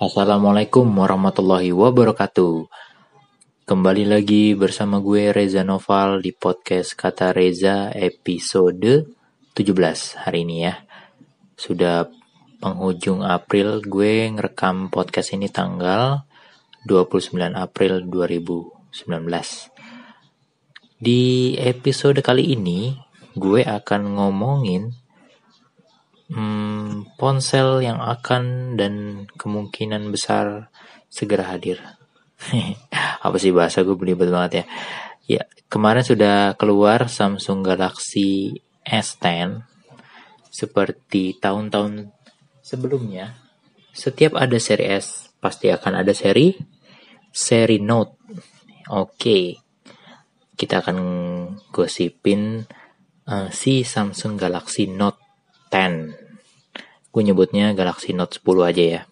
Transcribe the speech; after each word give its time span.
Assalamualaikum 0.00 0.88
warahmatullahi 0.96 1.76
wabarakatuh. 1.76 2.64
Kembali 3.68 4.08
lagi 4.08 4.56
bersama 4.56 5.04
gue 5.04 5.36
Reza 5.36 5.60
Noval 5.68 6.24
di 6.24 6.32
podcast 6.32 6.96
Kata 6.96 7.36
Reza 7.36 7.92
episode 7.92 9.04
17 9.52 10.24
hari 10.24 10.48
ini 10.48 10.64
ya. 10.64 10.80
Sudah 11.52 12.08
penghujung 12.56 13.20
April 13.20 13.84
gue 13.84 14.32
ngerekam 14.32 14.88
podcast 14.88 15.36
ini 15.36 15.52
tanggal 15.52 16.24
29 16.88 17.36
April 17.52 18.08
2019. 18.08 19.89
Di 21.00 21.56
episode 21.56 22.20
kali 22.20 22.52
ini 22.52 22.92
gue 23.32 23.64
akan 23.64 24.20
ngomongin 24.20 24.92
hmm, 26.28 27.16
ponsel 27.16 27.80
yang 27.80 28.04
akan 28.04 28.76
dan 28.76 29.24
kemungkinan 29.32 30.12
besar 30.12 30.68
segera 31.08 31.56
hadir. 31.56 31.80
Apa 33.24 33.40
sih 33.40 33.48
bahasa 33.48 33.80
gue 33.80 33.96
belibet 33.96 34.28
banget 34.28 34.52
ya. 34.60 34.64
Ya, 35.24 35.42
kemarin 35.72 36.04
sudah 36.04 36.52
keluar 36.60 37.08
Samsung 37.08 37.64
Galaxy 37.64 38.60
S10 38.84 39.64
seperti 40.52 41.32
tahun-tahun 41.40 42.12
sebelumnya. 42.60 43.40
Setiap 43.96 44.36
ada 44.36 44.60
seri 44.60 44.84
S, 45.00 45.32
pasti 45.40 45.72
akan 45.72 46.04
ada 46.04 46.12
seri 46.12 46.60
seri 47.32 47.80
Note. 47.80 48.20
Oke. 48.92 49.69
Kita 50.60 50.84
akan 50.84 50.98
gosipin 51.72 52.68
uh, 53.24 53.48
si 53.48 53.80
Samsung 53.80 54.36
Galaxy 54.36 54.92
Note 54.92 55.16
10. 55.72 57.08
Gue 57.08 57.22
nyebutnya 57.24 57.72
Galaxy 57.72 58.12
Note 58.12 58.36
10 58.44 58.68
aja 58.68 58.84
ya. 58.84 59.02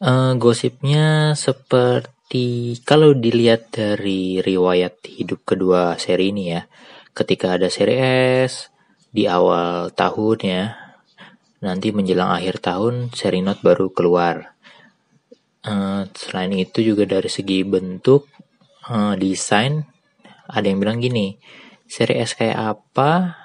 Uh, 0.00 0.32
gosipnya 0.40 1.36
seperti 1.36 2.80
kalau 2.88 3.12
dilihat 3.12 3.68
dari 3.68 4.40
riwayat 4.40 5.04
hidup 5.12 5.44
kedua 5.44 6.00
seri 6.00 6.32
ini 6.32 6.56
ya. 6.56 6.64
Ketika 7.12 7.60
ada 7.60 7.68
seri 7.68 8.00
S 8.48 8.72
di 9.12 9.28
awal 9.28 9.92
tahun 9.92 10.38
ya. 10.40 10.64
Nanti 11.60 11.92
menjelang 11.92 12.32
akhir 12.32 12.64
tahun 12.64 13.12
seri 13.12 13.44
Note 13.44 13.60
baru 13.60 13.92
keluar. 13.92 14.56
Uh, 15.64 16.04
selain 16.12 16.52
itu 16.52 16.84
juga 16.84 17.08
dari 17.08 17.32
segi 17.32 17.64
bentuk, 17.64 18.28
uh, 18.88 19.14
desain, 19.16 19.88
ada 20.48 20.66
yang 20.66 20.80
bilang 20.80 20.98
gini, 21.00 21.36
seri 21.88 22.20
S 22.20 22.36
kayak 22.36 22.58
apa, 22.76 23.38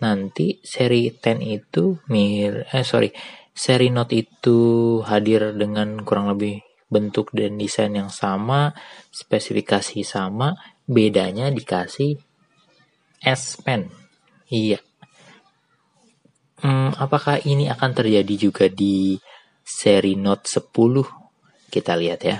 nanti 0.00 0.60
seri 0.60 1.08
10 1.08 1.40
itu 1.40 1.96
mir 2.12 2.68
eh 2.68 2.84
sorry 2.84 3.08
seri 3.56 3.88
Note 3.88 4.12
itu 4.12 4.58
hadir 5.00 5.56
dengan 5.56 6.04
kurang 6.04 6.28
lebih 6.36 6.60
bentuk 6.92 7.32
dan 7.32 7.56
desain 7.56 7.90
yang 7.96 8.12
sama 8.12 8.76
spesifikasi 9.08 10.04
sama 10.04 10.54
bedanya 10.84 11.48
dikasih 11.48 12.20
S 13.24 13.58
Pen. 13.64 13.88
Iya. 14.52 14.78
Hmm, 16.60 16.94
apakah 16.96 17.42
ini 17.42 17.68
akan 17.68 17.90
terjadi 17.96 18.34
juga 18.36 18.68
di 18.68 19.16
seri 19.64 20.14
Note 20.14 20.46
10 20.46 21.72
kita 21.72 21.98
lihat 21.98 22.20
ya 22.22 22.38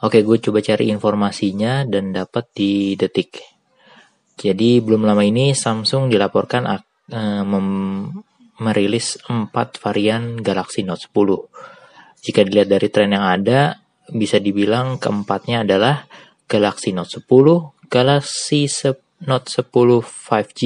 Oke, 0.00 0.24
gue 0.24 0.40
coba 0.40 0.64
cari 0.64 0.88
informasinya 0.88 1.84
dan 1.84 2.16
dapat 2.16 2.48
di 2.56 2.96
detik. 2.96 3.36
Jadi 4.32 4.80
belum 4.80 5.04
lama 5.04 5.20
ini 5.20 5.52
Samsung 5.52 6.08
dilaporkan 6.08 6.64
uh, 6.64 7.44
merilis 8.64 9.20
4 9.28 9.52
varian 9.76 10.40
Galaxy 10.40 10.88
Note 10.88 11.04
10. 11.04 12.24
Jika 12.24 12.40
dilihat 12.48 12.72
dari 12.72 12.88
tren 12.88 13.12
yang 13.12 13.28
ada, 13.28 13.76
bisa 14.08 14.40
dibilang 14.40 14.96
keempatnya 14.96 15.68
adalah 15.68 16.08
Galaxy 16.48 16.96
Note 16.96 17.20
10, 17.20 17.92
Galaxy 17.92 18.72
Note 19.28 19.48
10 19.52 19.68
5G, 20.00 20.60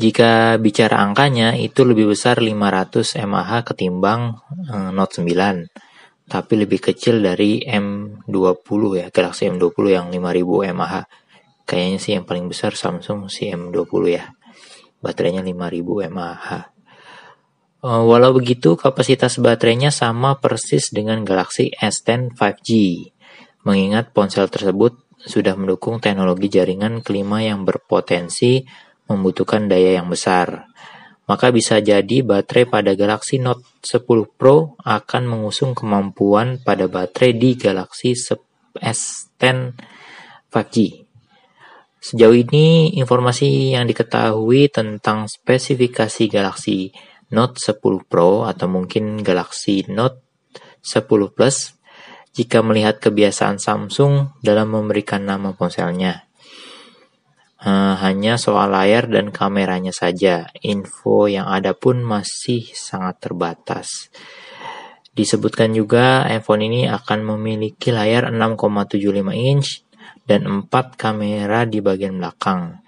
Jika 0.00 0.56
bicara 0.56 1.04
angkanya 1.04 1.52
itu 1.52 1.84
lebih 1.84 2.08
besar 2.08 2.40
500 2.40 3.20
mAh 3.28 3.60
ketimbang 3.60 4.40
eh, 4.64 4.90
Note 4.96 5.20
9 5.20 5.89
tapi 6.30 6.54
lebih 6.62 6.78
kecil 6.78 7.18
dari 7.18 7.66
M20 7.66 8.82
ya, 9.02 9.06
Galaxy 9.10 9.50
M20 9.50 9.84
yang 9.90 10.06
5000 10.14 10.70
mAh. 10.70 11.04
Kayaknya 11.66 11.98
sih 11.98 12.12
yang 12.14 12.22
paling 12.22 12.46
besar 12.46 12.78
Samsung 12.78 13.26
si 13.26 13.50
M20 13.50 14.02
ya 14.06 14.30
baterainya 15.00 15.42
5000 15.42 16.12
mAh. 16.12 16.70
Uh, 17.80 18.04
walau 18.04 18.36
begitu, 18.36 18.76
kapasitas 18.76 19.40
baterainya 19.40 19.88
sama 19.88 20.36
persis 20.36 20.92
dengan 20.92 21.24
Galaxy 21.24 21.72
S10 21.72 22.36
5G, 22.36 22.68
mengingat 23.64 24.12
ponsel 24.12 24.52
tersebut 24.52 25.00
sudah 25.16 25.56
mendukung 25.56 25.96
teknologi 25.96 26.52
jaringan 26.52 27.00
kelima 27.00 27.40
yang 27.40 27.64
berpotensi 27.64 28.68
membutuhkan 29.08 29.64
daya 29.68 29.96
yang 29.96 30.12
besar. 30.12 30.68
Maka 31.30 31.54
bisa 31.54 31.78
jadi 31.78 32.26
baterai 32.26 32.66
pada 32.66 32.98
Galaxy 32.98 33.38
Note 33.38 33.62
10 33.86 34.02
Pro 34.34 34.74
akan 34.82 35.22
mengusung 35.30 35.78
kemampuan 35.78 36.58
pada 36.58 36.90
baterai 36.90 37.38
di 37.38 37.54
Galaxy 37.54 38.18
S10 38.18 39.78
5G. 40.50 41.06
Sejauh 42.02 42.34
ini, 42.34 42.98
informasi 42.98 43.78
yang 43.78 43.86
diketahui 43.86 44.74
tentang 44.74 45.30
spesifikasi 45.30 46.26
Galaxy 46.26 46.90
Note 47.30 47.62
10 47.62 47.78
Pro 48.10 48.42
atau 48.42 48.66
mungkin 48.66 49.22
Galaxy 49.22 49.86
Note 49.86 50.26
10 50.82 51.06
Plus 51.30 51.78
jika 52.34 52.58
melihat 52.66 52.98
kebiasaan 52.98 53.62
Samsung 53.62 54.34
dalam 54.42 54.74
memberikan 54.74 55.22
nama 55.22 55.54
ponselnya. 55.54 56.29
Uh, 57.60 57.92
hanya 58.00 58.40
soal 58.40 58.72
layar 58.72 59.04
dan 59.04 59.28
kameranya 59.28 59.92
saja, 59.92 60.48
info 60.64 61.28
yang 61.28 61.44
ada 61.44 61.76
pun 61.76 62.00
masih 62.00 62.64
sangat 62.72 63.20
terbatas. 63.20 64.08
Disebutkan 65.12 65.76
juga 65.76 66.24
iPhone 66.32 66.64
ini 66.64 66.88
akan 66.88 67.36
memiliki 67.36 67.92
layar 67.92 68.32
6,75 68.32 69.36
inch 69.36 69.84
dan 70.24 70.48
empat 70.48 70.96
kamera 70.96 71.68
di 71.68 71.84
bagian 71.84 72.16
belakang. 72.16 72.80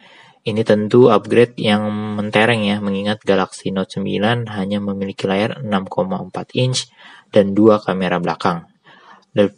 Ini 0.43 0.65
tentu 0.65 1.13
upgrade 1.13 1.55
yang 1.61 1.87
mentereng 2.17 2.65
ya, 2.65 2.81
mengingat 2.81 3.21
Galaxy 3.23 3.71
Note 3.71 4.01
9 4.01 4.49
hanya 4.57 4.79
memiliki 4.81 5.29
layar 5.29 5.61
6,4 5.61 6.33
inch 6.57 6.89
dan 7.29 7.53
dua 7.53 7.79
kamera 7.79 8.17
belakang. 8.17 8.67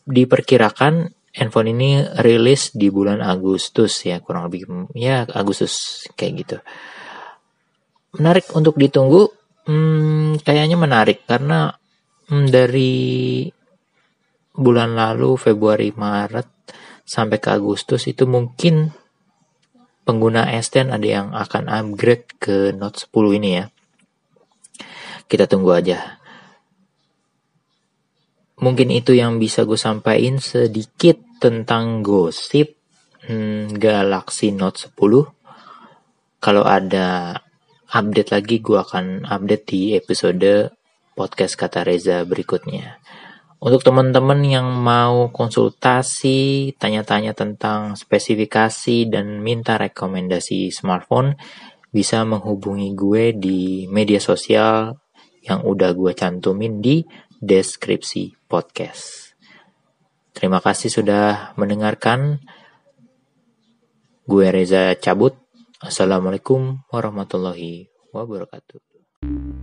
Diperkirakan 0.05 1.14
handphone 1.34 1.75
ini 1.75 2.06
rilis 2.22 2.70
di 2.70 2.88
bulan 2.88 3.19
Agustus 3.19 4.06
ya, 4.06 4.22
kurang 4.22 4.46
lebih 4.48 4.90
ya 4.94 5.26
Agustus 5.34 6.06
kayak 6.14 6.32
gitu. 6.46 6.56
Menarik 8.14 8.46
untuk 8.54 8.78
ditunggu, 8.78 9.26
hmm, 9.66 10.46
kayaknya 10.46 10.78
menarik 10.78 11.26
karena 11.26 11.75
hmm, 12.31 12.46
dari 12.46 12.94
bulan 14.54 14.94
lalu 14.94 15.34
Februari 15.34 15.90
Maret 15.90 16.46
sampai 17.02 17.42
ke 17.42 17.50
Agustus 17.50 18.06
itu 18.06 18.25
mungkin 18.25 18.94
pengguna 20.06 20.46
S10 20.54 20.94
ada 20.94 21.08
yang 21.08 21.28
akan 21.34 21.66
upgrade 21.66 22.30
ke 22.38 22.70
Note 22.70 23.10
10 23.10 23.38
ini 23.42 23.50
ya. 23.58 23.64
Kita 25.26 25.50
tunggu 25.50 25.75
aja. 25.75 26.22
Mungkin 28.54 28.94
itu 28.94 29.18
yang 29.18 29.42
bisa 29.42 29.66
gue 29.66 29.78
sampaikan 29.78 30.38
sedikit 30.38 31.18
tentang 31.42 32.06
gosip 32.06 32.78
hmm, 33.26 33.74
Galaxy 33.74 34.54
Note 34.54 34.78
10. 34.94 36.38
Kalau 36.38 36.62
ada 36.62 37.40
update 37.90 38.30
lagi 38.30 38.56
gue 38.62 38.78
akan 38.78 39.26
update 39.26 39.64
di 39.66 39.82
episode 39.98 40.70
podcast 41.18 41.54
kata 41.58 41.82
Reza 41.82 42.22
berikutnya. 42.22 43.02
Untuk 43.64 43.80
teman-teman 43.80 44.44
yang 44.44 44.68
mau 44.76 45.32
konsultasi, 45.32 46.74
tanya-tanya 46.76 47.32
tentang 47.32 47.96
spesifikasi 47.96 49.08
dan 49.08 49.40
minta 49.40 49.80
rekomendasi 49.80 50.68
smartphone, 50.68 51.40
bisa 51.88 52.26
menghubungi 52.28 52.92
gue 52.92 53.32
di 53.32 53.88
media 53.88 54.20
sosial 54.20 55.00
yang 55.44 55.64
udah 55.64 55.96
gue 55.96 56.12
cantumin 56.12 56.84
di 56.84 57.04
deskripsi 57.42 58.36
podcast. 58.46 59.34
Terima 60.34 60.58
kasih 60.58 60.90
sudah 60.90 61.54
mendengarkan. 61.54 62.42
Gue 64.26 64.50
Reza 64.50 64.98
cabut. 64.98 65.38
Assalamualaikum 65.78 66.82
warahmatullahi 66.90 67.92
wabarakatuh. 68.10 68.81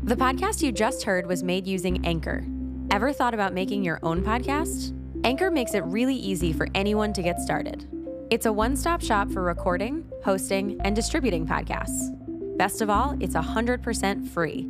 The 0.05 0.17
podcast 0.17 0.63
you 0.63 0.71
just 0.71 1.03
heard 1.03 1.27
was 1.27 1.43
made 1.43 1.67
using 1.67 2.01
Anchor. 2.05 2.45
Ever 2.89 3.13
thought 3.13 3.33
about 3.33 3.53
making 3.53 3.83
your 3.83 3.99
own 4.01 4.23
podcast? 4.23 4.95
Anchor 5.23 5.51
makes 5.51 5.73
it 5.73 5.83
really 5.85 6.15
easy 6.15 6.51
for 6.53 6.67
anyone 6.73 7.13
to 7.13 7.21
get 7.21 7.39
started. 7.39 7.85
It's 8.31 8.45
a 8.45 8.53
one 8.53 8.75
stop 8.75 9.01
shop 9.01 9.29
for 9.29 9.43
recording, 9.43 10.07
hosting, 10.23 10.79
and 10.81 10.95
distributing 10.95 11.45
podcasts. 11.45 12.09
Best 12.57 12.81
of 12.81 12.89
all, 12.89 13.17
it's 13.19 13.35
100% 13.35 13.83
free. 14.29 14.69